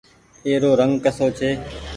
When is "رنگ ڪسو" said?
0.79-1.27